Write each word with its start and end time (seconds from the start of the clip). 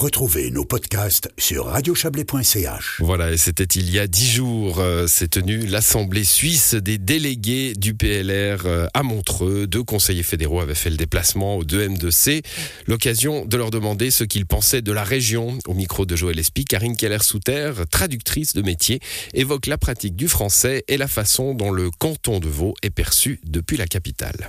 Retrouvez 0.00 0.50
nos 0.50 0.64
podcasts 0.64 1.28
sur 1.36 1.66
radiochablais.ch. 1.66 3.00
Voilà, 3.00 3.32
et 3.32 3.36
c'était 3.36 3.64
il 3.64 3.90
y 3.90 3.98
a 3.98 4.06
dix 4.06 4.30
jours, 4.30 4.78
euh, 4.78 5.06
s'est 5.06 5.28
tenue 5.28 5.66
l'Assemblée 5.66 6.24
suisse 6.24 6.72
des 6.72 6.96
délégués 6.96 7.74
du 7.74 7.92
PLR 7.92 8.64
euh, 8.64 8.86
à 8.94 9.02
Montreux. 9.02 9.66
Deux 9.66 9.82
conseillers 9.82 10.22
fédéraux 10.22 10.62
avaient 10.62 10.74
fait 10.74 10.88
le 10.88 10.96
déplacement 10.96 11.58
au 11.58 11.64
2M2C. 11.64 12.42
L'occasion 12.86 13.44
de 13.44 13.54
leur 13.58 13.70
demander 13.70 14.10
ce 14.10 14.24
qu'ils 14.24 14.46
pensaient 14.46 14.80
de 14.80 14.92
la 14.92 15.04
région. 15.04 15.58
Au 15.66 15.74
micro 15.74 16.06
de 16.06 16.16
Joël 16.16 16.38
Espy, 16.38 16.64
Karine 16.64 16.96
Keller-Souter, 16.96 17.72
traductrice 17.90 18.54
de 18.54 18.62
métier, 18.62 19.00
évoque 19.34 19.66
la 19.66 19.76
pratique 19.76 20.16
du 20.16 20.28
français 20.28 20.82
et 20.88 20.96
la 20.96 21.08
façon 21.08 21.52
dont 21.52 21.70
le 21.70 21.90
canton 21.90 22.40
de 22.40 22.48
Vaud 22.48 22.72
est 22.80 22.88
perçu 22.88 23.38
depuis 23.44 23.76
la 23.76 23.86
capitale. 23.86 24.48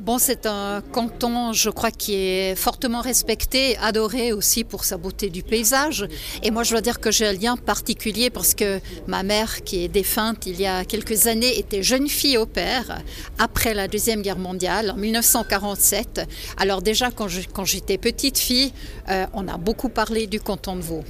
Bon, 0.00 0.16
c'est 0.16 0.46
un 0.46 0.80
canton, 0.80 1.52
je 1.52 1.68
crois, 1.68 1.90
qui 1.90 2.14
est 2.14 2.56
fortement 2.56 3.02
respecté, 3.02 3.76
adoré 3.76 4.32
aussi 4.32 4.64
pour 4.64 4.84
sa 4.84 4.96
beauté 4.96 5.28
du 5.28 5.42
paysage. 5.42 6.08
Et 6.42 6.50
moi, 6.50 6.62
je 6.62 6.70
dois 6.70 6.80
dire 6.80 6.98
que 6.98 7.10
j'ai 7.10 7.26
un 7.26 7.34
lien 7.34 7.58
particulier 7.58 8.30
parce 8.30 8.54
que 8.54 8.80
ma 9.06 9.22
mère, 9.22 9.62
qui 9.64 9.84
est 9.84 9.88
défunte 9.88 10.46
il 10.46 10.58
y 10.58 10.66
a 10.66 10.86
quelques 10.86 11.26
années, 11.26 11.58
était 11.58 11.82
jeune 11.82 12.08
fille 12.08 12.38
au 12.38 12.46
père 12.46 13.02
après 13.38 13.74
la 13.74 13.86
Deuxième 13.86 14.22
Guerre 14.22 14.38
mondiale, 14.38 14.92
en 14.92 14.96
1947. 14.96 16.26
Alors 16.56 16.80
déjà, 16.80 17.10
quand 17.10 17.28
j'étais 17.66 17.98
petite 17.98 18.38
fille, 18.38 18.72
euh, 19.10 19.26
on 19.34 19.46
a 19.46 19.58
beaucoup 19.58 19.90
parlé 19.90 20.26
du 20.26 20.40
canton 20.40 20.74
de 20.74 20.80
Vaud. 20.80 21.04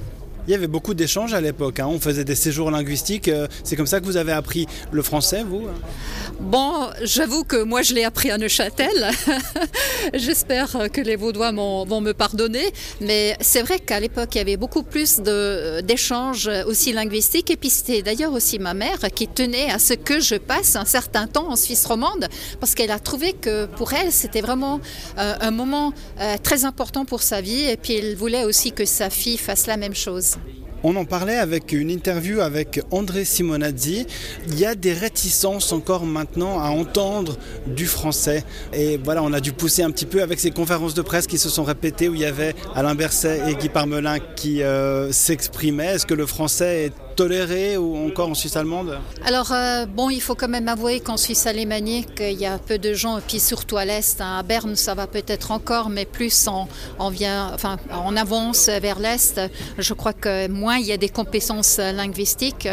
Il 0.47 0.51
y 0.51 0.55
avait 0.55 0.67
beaucoup 0.67 0.93
d'échanges 0.93 1.33
à 1.33 1.41
l'époque. 1.41 1.79
Hein. 1.79 1.87
On 1.87 1.99
faisait 1.99 2.25
des 2.25 2.35
séjours 2.35 2.69
linguistiques. 2.69 3.29
Euh, 3.29 3.47
c'est 3.63 3.75
comme 3.75 3.87
ça 3.87 3.99
que 3.99 4.05
vous 4.05 4.17
avez 4.17 4.33
appris 4.33 4.67
le 4.91 5.01
français, 5.01 5.43
vous 5.43 5.67
Bon, 6.41 6.89
j'avoue 7.01 7.43
que 7.43 7.63
moi, 7.63 7.81
je 7.81 7.93
l'ai 7.93 8.03
appris 8.03 8.29
à 8.29 8.37
Neuchâtel. 8.37 9.11
J'espère 10.13 10.89
que 10.91 10.99
les 10.99 11.15
Vaudois 11.15 11.51
vont 11.51 12.01
me 12.01 12.11
pardonner. 12.11 12.73
Mais 12.99 13.37
c'est 13.39 13.61
vrai 13.61 13.79
qu'à 13.79 13.99
l'époque, 13.99 14.29
il 14.35 14.39
y 14.39 14.41
avait 14.41 14.57
beaucoup 14.57 14.83
plus 14.83 15.21
d'échanges 15.83 16.49
aussi 16.67 16.91
linguistiques. 16.91 17.49
Et 17.49 17.55
puis, 17.55 17.69
c'était 17.69 18.01
d'ailleurs 18.01 18.33
aussi 18.33 18.59
ma 18.59 18.73
mère 18.73 18.99
qui 19.15 19.27
tenait 19.27 19.71
à 19.71 19.79
ce 19.79 19.93
que 19.93 20.19
je 20.19 20.35
passe 20.35 20.75
un 20.75 20.85
certain 20.85 21.27
temps 21.27 21.49
en 21.49 21.55
Suisse 21.55 21.85
romande 21.85 22.27
parce 22.59 22.75
qu'elle 22.75 22.91
a 22.91 22.99
trouvé 22.99 23.33
que 23.33 23.65
pour 23.65 23.93
elle, 23.93 24.11
c'était 24.11 24.41
vraiment 24.41 24.81
euh, 25.17 25.35
un 25.39 25.51
moment 25.51 25.93
euh, 26.19 26.35
très 26.41 26.65
important 26.65 27.05
pour 27.05 27.21
sa 27.21 27.41
vie. 27.41 27.63
Et 27.63 27.77
puis, 27.77 27.95
elle 27.95 28.15
voulait 28.15 28.43
aussi 28.43 28.71
que 28.73 28.85
sa 28.85 29.09
fille 29.09 29.37
fasse 29.37 29.67
la 29.67 29.77
même 29.77 29.95
chose. 29.95 30.32
On 30.85 30.97
en 30.97 31.05
parlait 31.05 31.37
avec 31.37 31.71
une 31.71 31.89
interview 31.89 32.41
avec 32.41 32.81
André 32.91 33.23
Simonazzi. 33.23 34.05
Il 34.47 34.59
y 34.59 34.65
a 34.65 34.75
des 34.75 34.91
réticences 34.91 35.71
encore 35.71 36.05
maintenant 36.05 36.59
à 36.59 36.71
entendre 36.71 37.37
du 37.67 37.85
français. 37.85 38.43
Et 38.73 38.97
voilà, 38.97 39.23
on 39.23 39.31
a 39.31 39.39
dû 39.39 39.53
pousser 39.53 39.81
un 39.81 39.91
petit 39.91 40.05
peu 40.05 40.21
avec 40.21 40.41
ces 40.41 40.51
conférences 40.51 40.93
de 40.93 41.01
presse 41.01 41.25
qui 41.25 41.37
se 41.37 41.47
sont 41.47 41.63
répétées 41.63 42.09
où 42.09 42.15
il 42.15 42.19
y 42.19 42.25
avait 42.25 42.53
Alain 42.75 42.95
Berset 42.95 43.49
et 43.49 43.55
Guy 43.55 43.69
Parmelin 43.69 44.19
qui 44.35 44.61
euh, 44.61 45.09
s'exprimaient. 45.13 45.95
Est-ce 45.95 46.05
que 46.05 46.13
le 46.13 46.25
français 46.25 46.87
est 46.87 46.93
toléré 47.15 47.77
ou 47.77 48.07
encore 48.07 48.29
en 48.29 48.33
Suisse 48.33 48.55
allemande 48.55 48.99
Alors, 49.25 49.51
euh, 49.51 49.85
bon, 49.85 50.09
il 50.09 50.21
faut 50.21 50.35
quand 50.35 50.47
même 50.47 50.67
avouer 50.67 50.99
qu'en 50.99 51.17
Suisse 51.17 51.45
alémanique, 51.45 52.19
il 52.19 52.39
y 52.39 52.45
a 52.45 52.57
peu 52.57 52.77
de 52.77 52.93
gens, 52.93 53.17
et 53.17 53.21
puis 53.21 53.39
surtout 53.39 53.77
à 53.77 53.85
l'Est, 53.85 54.21
hein. 54.21 54.37
à 54.39 54.43
Berne, 54.43 54.75
ça 54.75 54.93
va 54.93 55.07
peut-être 55.07 55.51
encore, 55.51 55.89
mais 55.89 56.05
plus 56.05 56.47
on, 56.99 57.09
vient, 57.09 57.51
enfin, 57.53 57.77
avance 58.17 58.69
vers 58.69 58.99
l'Est. 58.99 59.41
Je 59.77 59.93
crois 59.93 60.13
que 60.13 60.47
moins 60.47 60.77
il 60.77 60.85
y 60.85 60.91
a 60.91 60.97
des 60.97 61.09
compétences 61.09 61.77
linguistiques, 61.77 62.67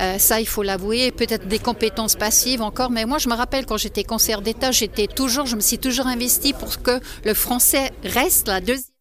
euh, 0.00 0.18
ça, 0.18 0.40
il 0.40 0.46
faut 0.46 0.62
l'avouer, 0.62 1.10
peut-être 1.10 1.48
des 1.48 1.58
compétences 1.58 2.16
passives 2.16 2.62
encore, 2.62 2.90
mais 2.90 3.04
moi, 3.04 3.18
je 3.18 3.28
me 3.28 3.34
rappelle 3.34 3.66
quand 3.66 3.76
j'étais 3.76 4.04
conseillère 4.04 4.42
d'État, 4.42 4.70
j'étais 4.70 5.06
toujours, 5.06 5.46
je 5.46 5.56
me 5.56 5.60
suis 5.60 5.78
toujours 5.78 6.06
investie 6.06 6.52
pour 6.52 6.82
que 6.82 7.00
le 7.24 7.34
français 7.34 7.90
reste 8.04 8.48
la 8.48 8.60
deuxième 8.60 8.91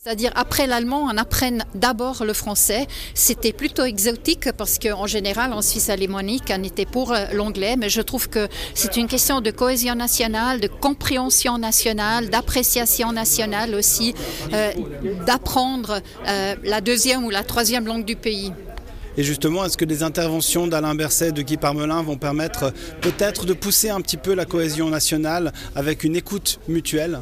c'est-à-dire 0.00 0.30
après 0.36 0.68
l'allemand, 0.68 1.08
on 1.12 1.16
apprenne 1.18 1.64
d'abord 1.74 2.24
le 2.24 2.32
français. 2.32 2.86
C'était 3.14 3.52
plutôt 3.52 3.84
exotique 3.84 4.52
parce 4.52 4.78
qu'en 4.78 5.08
général, 5.08 5.52
en 5.52 5.60
Suisse 5.60 5.90
alémanique, 5.90 6.52
on 6.56 6.62
était 6.62 6.86
pour 6.86 7.12
euh, 7.12 7.24
l'anglais, 7.32 7.74
mais 7.76 7.88
je 7.88 8.00
trouve 8.00 8.28
que 8.28 8.46
c'est 8.74 8.96
une 8.96 9.08
question 9.08 9.40
de 9.40 9.50
cohésion 9.50 9.96
nationale, 9.96 10.60
de 10.60 10.68
compréhension 10.68 11.58
nationale, 11.58 12.28
d'appréciation 12.28 13.10
nationale 13.10 13.74
aussi, 13.74 14.14
euh, 14.52 14.70
d'apprendre 15.26 16.00
euh, 16.28 16.54
la 16.62 16.80
deuxième 16.80 17.24
ou 17.24 17.30
la 17.30 17.42
troisième 17.42 17.84
langue 17.84 18.04
du 18.04 18.14
pays. 18.14 18.52
Et 19.16 19.24
justement, 19.24 19.64
est-ce 19.64 19.76
que 19.76 19.84
les 19.84 20.04
interventions 20.04 20.68
d'Alain 20.68 20.94
Berset, 20.94 21.32
de 21.32 21.42
Guy 21.42 21.56
Parmelin 21.56 22.02
vont 22.02 22.16
permettre 22.16 22.72
peut-être 23.00 23.46
de 23.46 23.52
pousser 23.52 23.90
un 23.90 24.00
petit 24.00 24.16
peu 24.16 24.32
la 24.34 24.44
cohésion 24.44 24.90
nationale 24.90 25.52
avec 25.74 26.04
une 26.04 26.14
écoute 26.14 26.60
mutuelle? 26.68 27.20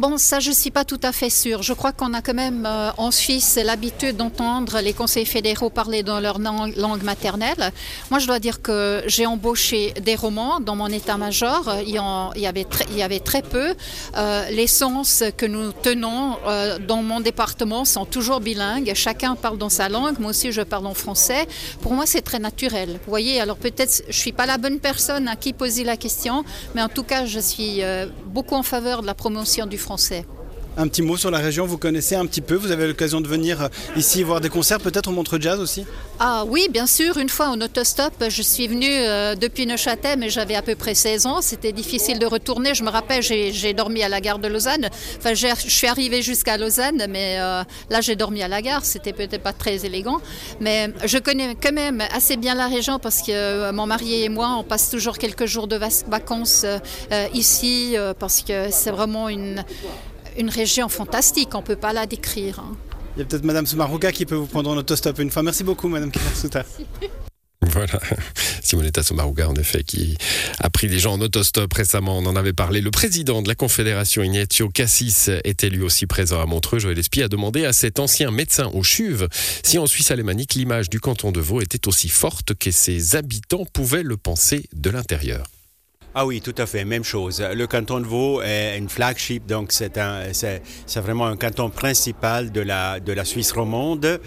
Bon, 0.00 0.16
ça, 0.16 0.40
je 0.40 0.48
ne 0.48 0.54
suis 0.54 0.70
pas 0.70 0.86
tout 0.86 1.00
à 1.02 1.12
fait 1.12 1.28
sûre. 1.28 1.62
Je 1.62 1.74
crois 1.74 1.92
qu'on 1.92 2.14
a 2.14 2.22
quand 2.22 2.32
même 2.32 2.64
euh, 2.64 2.90
en 2.96 3.10
Suisse 3.10 3.58
l'habitude 3.62 4.16
d'entendre 4.16 4.80
les 4.80 4.94
conseils 4.94 5.26
fédéraux 5.26 5.68
parler 5.68 6.02
dans 6.02 6.20
leur 6.20 6.38
langue 6.38 7.02
maternelle. 7.02 7.70
Moi, 8.10 8.18
je 8.18 8.26
dois 8.26 8.38
dire 8.38 8.62
que 8.62 9.02
j'ai 9.06 9.26
embauché 9.26 9.92
des 10.00 10.14
romans 10.14 10.58
dans 10.58 10.74
mon 10.74 10.86
état-major. 10.86 11.70
Il, 11.86 11.90
y 11.90 12.46
avait 12.46 12.66
il 12.88 12.96
y 12.96 13.02
avait 13.02 13.20
très 13.20 13.42
peu. 13.42 13.74
Euh, 14.16 14.48
les 14.48 14.68
sens 14.68 15.22
que 15.36 15.44
nous 15.44 15.70
tenons 15.72 16.38
euh, 16.46 16.78
dans 16.78 17.02
mon 17.02 17.20
département 17.20 17.84
sont 17.84 18.06
toujours 18.06 18.40
bilingues. 18.40 18.92
Chacun 18.94 19.34
parle 19.34 19.58
dans 19.58 19.68
sa 19.68 19.90
langue. 19.90 20.18
Moi 20.18 20.30
aussi, 20.30 20.50
je 20.50 20.62
parle 20.62 20.86
en 20.86 20.94
français. 20.94 21.46
Pour 21.82 21.92
moi, 21.92 22.06
c'est 22.06 22.22
très 22.22 22.38
naturel. 22.38 22.92
Vous 23.04 23.10
voyez, 23.10 23.38
alors 23.38 23.58
peut-être 23.58 24.02
je 24.04 24.08
ne 24.08 24.12
suis 24.12 24.32
pas 24.32 24.46
la 24.46 24.56
bonne 24.56 24.78
personne 24.78 25.28
à 25.28 25.36
qui 25.36 25.52
poser 25.52 25.84
la 25.84 25.98
question, 25.98 26.42
mais 26.74 26.80
en 26.80 26.88
tout 26.88 27.02
cas, 27.02 27.26
je 27.26 27.38
suis 27.38 27.82
beaucoup 28.24 28.54
en 28.54 28.62
faveur 28.62 29.02
de 29.02 29.06
la 29.06 29.14
promotion 29.14 29.66
du 29.66 29.76
français 29.76 29.89
français 29.90 30.24
un 30.76 30.88
petit 30.88 31.02
mot 31.02 31.16
sur 31.16 31.30
la 31.30 31.38
région, 31.38 31.66
vous 31.66 31.78
connaissez 31.78 32.14
un 32.14 32.26
petit 32.26 32.40
peu, 32.40 32.54
vous 32.54 32.70
avez 32.70 32.86
l'occasion 32.86 33.20
de 33.20 33.28
venir 33.28 33.62
euh, 33.62 33.68
ici 33.96 34.22
voir 34.22 34.40
des 34.40 34.48
concerts, 34.48 34.80
peut-être 34.80 35.08
au 35.08 35.12
Montreux 35.12 35.40
Jazz 35.40 35.60
aussi? 35.60 35.84
Ah 36.18 36.44
oui, 36.46 36.68
bien 36.70 36.86
sûr, 36.86 37.16
une 37.18 37.28
fois 37.28 37.48
en 37.48 37.60
autostop, 37.60 38.12
je 38.28 38.42
suis 38.42 38.68
venue 38.68 38.88
euh, 38.90 39.34
depuis 39.34 39.66
Neuchâtel, 39.66 40.18
mais 40.18 40.28
j'avais 40.28 40.54
à 40.54 40.62
peu 40.62 40.74
près 40.74 40.94
16 40.94 41.26
ans, 41.26 41.40
c'était 41.40 41.72
difficile 41.72 42.18
de 42.18 42.26
retourner, 42.26 42.74
je 42.74 42.82
me 42.84 42.90
rappelle, 42.90 43.22
j'ai 43.22 43.74
dormi 43.74 44.02
à 44.02 44.08
la 44.08 44.20
gare 44.20 44.38
de 44.38 44.48
Lausanne, 44.48 44.88
enfin 45.18 45.34
je 45.34 45.48
suis 45.68 45.86
arrivée 45.86 46.22
jusqu'à 46.22 46.56
Lausanne, 46.56 47.06
mais 47.08 47.36
euh, 47.38 47.62
là 47.90 48.00
j'ai 48.00 48.16
dormi 48.16 48.42
à 48.42 48.48
la 48.48 48.62
gare, 48.62 48.84
c'était 48.84 49.12
peut-être 49.12 49.42
pas 49.42 49.52
très 49.52 49.84
élégant, 49.84 50.20
mais 50.60 50.90
je 51.04 51.18
connais 51.18 51.56
quand 51.60 51.72
même 51.72 52.02
assez 52.14 52.36
bien 52.36 52.54
la 52.54 52.66
région 52.66 52.98
parce 52.98 53.22
que 53.22 53.70
mon 53.72 53.86
mari 53.86 54.24
et 54.24 54.28
moi, 54.28 54.56
on 54.58 54.64
passe 54.64 54.90
toujours 54.90 55.18
quelques 55.18 55.46
jours 55.46 55.66
de 55.66 55.78
vacances 56.08 56.66
ici, 57.34 57.96
parce 58.18 58.42
que 58.42 58.70
c'est 58.70 58.90
vraiment 58.90 59.28
une 59.28 59.64
une 60.36 60.50
région 60.50 60.88
fantastique, 60.88 61.54
on 61.54 61.58
ne 61.58 61.64
peut 61.64 61.76
pas 61.76 61.92
la 61.92 62.06
décrire. 62.06 62.60
Hein. 62.60 62.76
Il 63.16 63.20
y 63.20 63.22
a 63.22 63.24
peut-être 63.24 63.44
Madame 63.44 63.66
Soumarouga 63.66 64.12
qui 64.12 64.26
peut 64.26 64.36
vous 64.36 64.46
prendre 64.46 64.70
en 64.70 64.76
autostop 64.76 65.18
une 65.18 65.30
fois. 65.30 65.42
Merci 65.42 65.64
beaucoup, 65.64 65.88
Madame 65.88 66.12
Souta. 66.34 66.64
Voilà, 67.72 68.00
Simonetta 68.62 69.02
Sommaruga, 69.02 69.48
en 69.48 69.54
effet, 69.54 69.84
qui 69.84 70.16
a 70.58 70.70
pris 70.70 70.88
des 70.88 70.98
gens 70.98 71.12
en 71.12 71.20
autostop 71.20 71.72
récemment. 71.72 72.18
On 72.18 72.26
en 72.26 72.34
avait 72.34 72.54
parlé. 72.54 72.80
Le 72.80 72.90
président 72.90 73.42
de 73.42 73.48
la 73.48 73.54
Confédération, 73.54 74.22
Ignacio 74.22 74.70
Cassis, 74.70 75.30
était 75.44 75.68
lui 75.68 75.82
aussi 75.82 76.06
présent 76.06 76.40
à 76.40 76.46
Montreux. 76.46 76.78
Joël 76.78 76.98
Espy 76.98 77.22
a 77.22 77.28
demandé 77.28 77.66
à 77.66 77.72
cet 77.72 78.00
ancien 78.00 78.30
médecin 78.30 78.68
au 78.72 78.82
CHUV 78.82 79.26
si 79.62 79.78
en 79.78 79.86
Suisse 79.86 80.10
alémanique, 80.10 80.54
l'image 80.54 80.88
du 80.88 81.00
canton 81.00 81.32
de 81.32 81.40
Vaud 81.40 81.60
était 81.60 81.86
aussi 81.86 82.08
forte 82.08 82.54
que 82.54 82.70
ses 82.70 83.14
habitants 83.14 83.66
pouvaient 83.66 84.02
le 84.02 84.16
penser 84.16 84.64
de 84.72 84.90
l'intérieur. 84.90 85.46
Ah 86.12 86.26
oui, 86.26 86.40
tout 86.40 86.56
à 86.58 86.66
fait, 86.66 86.84
même 86.84 87.04
chose. 87.04 87.40
Le 87.40 87.66
canton 87.68 88.00
de 88.00 88.04
Vaud 88.04 88.42
est 88.42 88.76
une 88.76 88.88
flagship, 88.88 89.46
donc 89.46 89.70
c'est 89.70 89.96
un, 89.96 90.32
c'est, 90.32 90.60
vraiment 90.96 91.26
un 91.26 91.36
canton 91.36 91.70
principal 91.70 92.50
de 92.50 92.60
la, 92.60 92.98
de 92.98 93.12
la 93.12 93.24
Suisse 93.24 93.52
romande, 93.52 94.04
euh, 94.04 94.18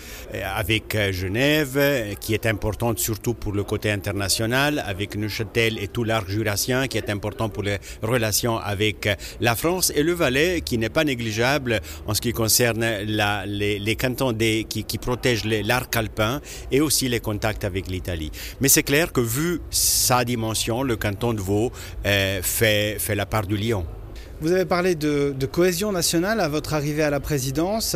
avec 0.56 0.96
euh, 0.96 1.12
Genève, 1.12 2.16
qui 2.22 2.34
est 2.34 2.46
importante 2.46 3.00
surtout 3.00 3.34
pour 3.34 3.52
le 3.52 3.66
côté 3.66 3.92
international, 3.92 4.82
avec 4.88 5.18
Neuchâtel 5.18 5.78
et 5.78 5.90
tout 5.90 6.06
l'arc 6.06 6.30
jurassien, 6.30 6.88
qui 6.88 6.98
est 6.98 7.10
important 7.10 7.50
pour 7.50 7.64
les 7.64 7.80
relations 8.02 8.58
avec 8.58 9.06
euh, 9.06 9.16
la 9.42 9.58
France, 9.58 9.92
et 9.94 10.04
le 10.04 10.14
Valais, 10.14 10.62
qui 10.62 10.78
n'est 10.78 10.88
pas 10.88 11.04
négligeable 11.04 11.82
en 12.08 12.14
ce 12.14 12.22
qui 12.22 12.32
concerne 12.32 12.86
la, 13.06 13.46
les, 13.46 13.78
les 13.78 13.96
cantons 13.98 14.32
des, 14.32 14.66
qui, 14.70 14.86
qui 14.86 14.98
protègent 15.00 15.44
l'arc 15.44 15.94
alpin 15.98 16.40
et 16.72 16.80
aussi 16.80 17.10
les 17.10 17.20
contacts 17.20 17.66
avec 17.66 17.90
l'Italie. 17.90 18.32
Mais 18.62 18.70
c'est 18.70 18.84
clair 18.84 19.12
que 19.12 19.20
vu 19.20 19.60
sa 19.70 20.24
dimension, 20.24 20.82
le 20.82 20.96
canton 20.96 21.34
de 21.34 21.42
Vaud 21.42 21.72
euh, 21.73 21.73
fait, 22.04 22.98
fait 23.00 23.16
la 23.16 23.26
part 23.26 23.48
du 23.48 23.58
lion. 23.58 23.86
Vous 24.44 24.52
avez 24.52 24.66
parlé 24.66 24.94
de, 24.96 25.34
cohésion 25.50 25.94
nationale 25.94 26.42
à 26.42 26.50
votre 26.50 26.74
arrivée 26.74 27.04
à 27.04 27.10
la 27.10 27.22
présidence. 27.22 27.96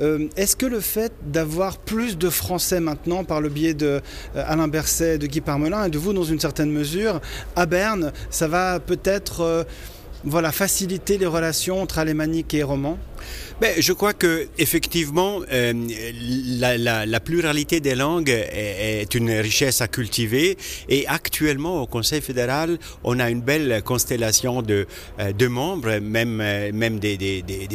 Euh, 0.00 0.28
est-ce 0.36 0.54
que 0.54 0.64
le 0.64 0.78
fait 0.78 1.12
d'avoir 1.26 1.78
plus 1.78 2.16
de 2.16 2.30
Français 2.30 2.78
maintenant 2.78 3.24
par 3.24 3.40
le 3.40 3.48
biais 3.48 3.74
de 3.74 4.00
euh, 4.36 4.44
Alain 4.46 4.68
Berset, 4.68 5.18
de 5.18 5.26
Guy 5.26 5.40
Parmelin 5.40 5.86
et 5.86 5.90
de 5.90 5.98
vous 5.98 6.12
dans 6.12 6.22
une 6.22 6.38
certaine 6.38 6.70
mesure 6.70 7.20
à 7.56 7.66
Berne, 7.66 8.12
ça 8.30 8.46
va 8.46 8.78
peut-être 8.78 9.66
voilà, 10.22 10.52
faciliter 10.52 11.18
les 11.18 11.26
relations 11.26 11.82
entre 11.82 11.98
alémanique 11.98 12.54
et 12.54 12.62
roman 12.62 12.96
ben, 13.60 13.74
Je 13.78 13.92
crois 13.92 14.12
que 14.12 14.48
effectivement, 14.58 15.40
euh, 15.52 15.72
la, 16.58 17.20
pluralité 17.20 17.80
des 17.80 17.94
langues 17.94 18.30
est, 18.30 19.14
une 19.14 19.30
richesse 19.30 19.80
à 19.80 19.88
cultiver. 19.88 20.56
Et 20.88 21.06
actuellement, 21.06 21.82
au 21.82 21.86
Conseil 21.86 22.20
fédéral, 22.20 22.78
on 23.04 23.18
a 23.18 23.30
une 23.30 23.40
belle 23.40 23.82
constellation 23.84 24.62
de, 24.62 24.86
euh, 25.20 25.48
membres, 25.48 25.98
même, 26.00 26.40
euh, 26.40 26.70
même 26.72 26.98
des, 26.98 27.18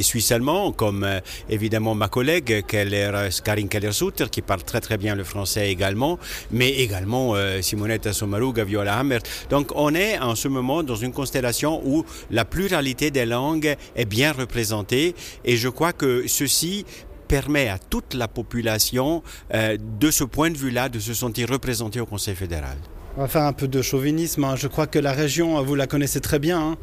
Suisses 0.01 0.31
allemands, 0.31 0.73
comme 0.73 1.07
évidemment 1.49 1.95
ma 1.95 2.09
collègue 2.09 2.65
Keller, 2.67 3.29
Karin 3.43 3.67
Keller-Sutter, 3.67 4.25
qui 4.29 4.41
parle 4.41 4.63
très 4.63 4.81
très 4.81 4.97
bien 4.97 5.15
le 5.15 5.23
français 5.23 5.71
également, 5.71 6.19
mais 6.51 6.69
également 6.69 7.35
euh, 7.35 7.61
Simonetta 7.61 8.13
Sommaruga, 8.13 8.63
Viola 8.63 8.97
Hammer. 8.97 9.19
Donc 9.49 9.71
on 9.75 9.93
est 9.95 10.19
en 10.19 10.35
ce 10.35 10.47
moment 10.47 10.83
dans 10.83 10.95
une 10.95 11.11
constellation 11.11 11.81
où 11.85 12.05
la 12.31 12.45
pluralité 12.45 13.11
des 13.11 13.25
langues 13.25 13.75
est 13.95 14.05
bien 14.05 14.31
représentée 14.31 15.15
et 15.45 15.57
je 15.57 15.69
crois 15.69 15.93
que 15.93 16.25
ceci 16.27 16.85
permet 17.27 17.69
à 17.69 17.79
toute 17.79 18.13
la 18.13 18.27
population, 18.27 19.23
euh, 19.53 19.77
de 19.99 20.11
ce 20.11 20.23
point 20.23 20.51
de 20.51 20.57
vue-là, 20.57 20.89
de 20.89 20.99
se 20.99 21.13
sentir 21.13 21.49
représentée 21.49 21.99
au 21.99 22.05
Conseil 22.05 22.35
fédéral. 22.35 22.77
On 23.17 23.21
va 23.21 23.27
faire 23.27 23.43
un 23.43 23.53
peu 23.53 23.67
de 23.67 23.81
chauvinisme. 23.81 24.43
Hein. 24.43 24.55
Je 24.55 24.67
crois 24.67 24.87
que 24.87 24.99
la 24.99 25.13
région, 25.13 25.61
vous 25.63 25.75
la 25.75 25.87
connaissez 25.87 26.19
très 26.19 26.39
bien. 26.39 26.59
Hein. 26.59 26.77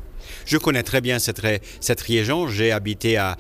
Je 0.45 0.59
connais 0.59 0.83
très 0.83 1.01
bien 1.01 1.19
cette, 1.19 1.41
région. 2.01 2.49
J'ai 2.49 2.73
habité 2.73 3.17
à, 3.17 3.37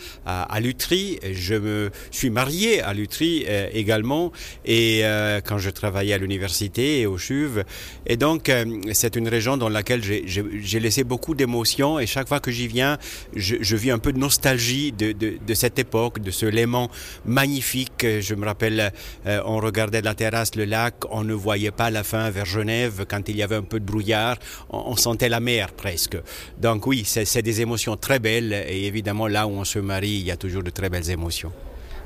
Lutry. 0.60 1.18
Je 1.32 1.54
me 1.54 1.90
suis 2.10 2.30
marié 2.30 2.82
à 2.82 2.92
Lutry 2.92 3.44
euh, 3.48 3.68
également. 3.72 4.32
Et 4.64 5.00
euh, 5.04 5.40
quand 5.40 5.58
je 5.58 5.70
travaillais 5.70 6.14
à 6.14 6.18
l'université 6.18 7.00
et 7.00 7.06
au 7.06 7.18
CHUV. 7.18 7.62
Et 8.06 8.16
donc, 8.16 8.48
euh, 8.48 8.64
c'est 8.92 9.16
une 9.16 9.28
région 9.28 9.56
dans 9.56 9.68
laquelle 9.68 10.02
j'ai 10.02 10.80
laissé 10.80 11.04
beaucoup 11.04 11.34
d'émotions. 11.34 11.98
Et 11.98 12.06
chaque 12.06 12.28
fois 12.28 12.40
que 12.40 12.50
j'y 12.50 12.68
viens, 12.68 12.98
je, 13.34 13.76
vis 13.76 13.90
un 13.90 13.98
peu 13.98 14.12
de 14.12 14.18
nostalgie 14.18 14.92
de, 14.92 15.54
cette 15.54 15.78
époque, 15.78 16.20
de 16.20 16.30
ce 16.30 16.46
Léman 16.46 16.90
magnifique. 17.24 18.06
Je 18.20 18.34
me 18.34 18.44
rappelle, 18.44 18.92
on 19.26 19.58
regardait 19.58 20.00
de 20.00 20.06
la 20.06 20.14
terrasse 20.14 20.54
le 20.54 20.64
lac. 20.64 20.94
On 21.10 21.24
ne 21.24 21.34
voyait 21.34 21.70
pas 21.70 21.90
la 21.90 22.04
fin 22.04 22.30
vers 22.30 22.46
Genève 22.46 23.04
quand 23.08 23.28
il 23.28 23.36
y 23.36 23.42
avait 23.42 23.56
un 23.56 23.62
peu 23.62 23.80
de 23.80 23.84
brouillard. 23.84 24.36
On, 24.70 24.96
sentait 24.96 25.28
la 25.28 25.40
mer 25.40 25.72
presque. 25.72 26.16
Donc 26.74 26.86
oui, 26.86 27.02
c'est 27.04 27.42
des 27.42 27.60
émotions 27.62 27.96
très 27.96 28.20
belles 28.20 28.52
et 28.52 28.86
évidemment 28.86 29.26
là 29.26 29.48
où 29.48 29.50
on 29.50 29.64
se 29.64 29.80
marie, 29.80 30.10
il 30.10 30.26
y 30.26 30.30
a 30.30 30.36
toujours 30.36 30.62
de 30.62 30.70
très 30.70 30.88
belles 30.88 31.10
émotions. 31.10 31.50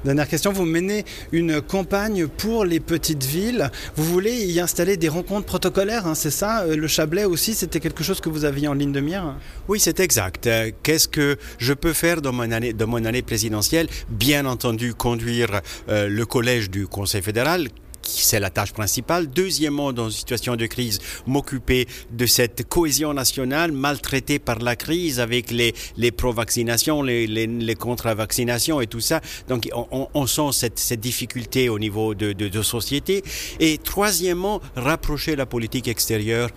Dernière 0.06 0.26
question, 0.26 0.52
vous 0.52 0.64
menez 0.64 1.04
une 1.32 1.60
campagne 1.60 2.26
pour 2.26 2.64
les 2.64 2.80
petites 2.80 3.24
villes. 3.24 3.70
Vous 3.96 4.04
voulez 4.04 4.44
y 4.46 4.60
installer 4.60 4.96
des 4.96 5.08
rencontres 5.08 5.46
protocolaires, 5.46 6.06
hein, 6.06 6.14
c'est 6.14 6.30
ça 6.30 6.66
Le 6.66 6.88
Chablais 6.88 7.24
aussi, 7.24 7.54
c'était 7.54 7.80
quelque 7.80 8.02
chose 8.02 8.22
que 8.22 8.30
vous 8.30 8.46
aviez 8.46 8.68
en 8.68 8.74
ligne 8.74 8.92
de 8.92 9.00
mire? 9.00 9.34
Oui, 9.68 9.80
c'est 9.80 10.00
exact. 10.00 10.48
Qu'est-ce 10.82 11.08
que 11.08 11.36
je 11.58 11.74
peux 11.74 11.92
faire 11.92 12.22
dans 12.22 12.32
mon 12.32 12.50
année, 12.50 12.72
dans 12.72 12.86
mon 12.86 13.04
année 13.04 13.22
présidentielle? 13.22 13.88
Bien 14.08 14.46
entendu, 14.46 14.94
conduire 14.94 15.60
euh, 15.90 16.08
le 16.08 16.24
collège 16.24 16.70
du 16.70 16.86
Conseil 16.86 17.20
fédéral 17.20 17.68
c'est 18.06 18.40
la 18.40 18.50
tâche 18.50 18.72
principale. 18.72 19.28
Deuxièmement, 19.28 19.92
dans 19.92 20.06
une 20.06 20.16
situation 20.16 20.56
de 20.56 20.66
crise, 20.66 20.98
m'occuper 21.26 21.86
de 22.10 22.26
cette 22.26 22.68
cohésion 22.68 23.14
nationale 23.14 23.72
maltraitée 23.72 24.38
par 24.38 24.58
la 24.58 24.76
crise 24.76 25.20
avec 25.20 25.50
les, 25.50 25.74
les 25.96 26.10
pro-vaccinations, 26.10 27.02
les, 27.02 27.26
les, 27.26 27.46
les 27.46 27.74
contre-vaccinations 27.74 28.80
et 28.80 28.86
tout 28.86 29.00
ça. 29.00 29.20
Donc, 29.48 29.68
on, 29.72 30.08
on 30.12 30.26
sent 30.26 30.52
cette, 30.52 30.78
cette, 30.78 31.00
difficulté 31.00 31.68
au 31.68 31.78
niveau 31.78 32.14
de, 32.14 32.32
de, 32.32 32.48
de 32.48 32.62
société. 32.62 33.22
Et 33.60 33.78
troisièmement, 33.78 34.60
rapprocher 34.76 35.36
la 35.36 35.46
politique 35.46 35.88
extérieure 35.88 36.50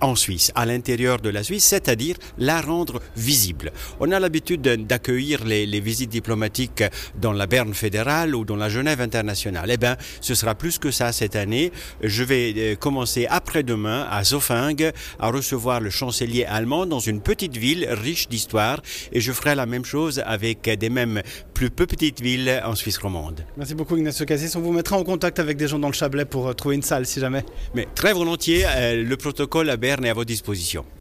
en 0.00 0.14
Suisse, 0.14 0.52
à 0.54 0.66
l'intérieur 0.66 1.20
de 1.20 1.30
la 1.30 1.42
Suisse, 1.42 1.64
c'est-à-dire 1.64 2.16
la 2.38 2.60
rendre 2.60 3.00
visible. 3.16 3.72
On 4.00 4.10
a 4.12 4.20
l'habitude 4.20 4.62
d'accueillir 4.62 5.44
les, 5.44 5.66
les, 5.66 5.80
visites 5.80 6.10
diplomatiques 6.10 6.84
dans 7.20 7.32
la 7.32 7.46
Berne 7.46 7.74
fédérale 7.74 8.34
ou 8.34 8.44
dans 8.44 8.56
la 8.56 8.68
Genève 8.68 9.00
internationale. 9.00 9.70
Eh 9.70 9.76
bien, 9.76 9.96
ce 10.20 10.34
sera 10.34 10.54
plus 10.54 10.78
que 10.78 10.90
ça 10.90 11.12
cette 11.12 11.36
année. 11.36 11.72
Je 12.02 12.24
vais 12.24 12.76
commencer 12.78 13.26
après-demain 13.28 14.06
à 14.10 14.24
Zofingue 14.24 14.92
à 15.18 15.30
recevoir 15.30 15.80
le 15.80 15.90
chancelier 15.90 16.44
allemand 16.44 16.86
dans 16.86 17.00
une 17.00 17.20
petite 17.20 17.56
ville 17.56 17.86
riche 17.90 18.28
d'histoire 18.28 18.80
et 19.12 19.20
je 19.20 19.32
ferai 19.32 19.54
la 19.54 19.66
même 19.66 19.84
chose 19.84 20.22
avec 20.24 20.68
des 20.68 20.90
mêmes 20.90 21.22
plus 21.54 21.70
petites 21.70 22.20
villes 22.20 22.62
en 22.64 22.74
Suisse 22.74 22.98
romande. 22.98 23.44
Merci 23.56 23.74
beaucoup 23.74 23.96
Ignacio 23.96 24.26
Cassis. 24.26 24.54
On 24.56 24.60
vous 24.60 24.72
mettra 24.72 24.98
en 24.98 25.04
contact 25.04 25.38
avec 25.38 25.56
des 25.56 25.68
gens 25.68 25.78
dans 25.78 25.88
le 25.88 25.94
Chablais 25.94 26.24
pour 26.24 26.54
trouver 26.54 26.74
une 26.74 26.82
salle 26.82 27.06
si 27.06 27.20
jamais. 27.20 27.44
Mais 27.74 27.86
très 27.94 28.12
volontiers, 28.12 28.64
euh, 28.66 29.02
le 29.02 29.16
protocole 29.16 29.70
à 29.70 29.76
Berne 29.76 29.85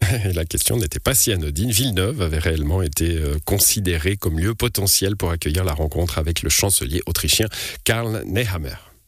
La 0.33 0.45
question 0.45 0.77
n'était 0.77 0.99
pas 0.99 1.15
si 1.15 1.31
anodine. 1.31 1.71
Villeneuve 1.71 2.21
avait 2.21 2.39
réellement 2.39 2.81
été 2.81 3.17
euh, 3.17 3.37
considéré 3.45 4.17
comme 4.17 4.39
lieu 4.39 4.53
potentiel 4.53 5.15
pour 5.15 5.31
accueillir 5.31 5.63
la 5.63 5.73
rencontre 5.73 6.17
avec 6.17 6.43
le 6.43 6.49
chancelier 6.49 7.01
autrichien 7.05 7.47
Karl 7.83 8.23
Nehammer. 8.25 8.94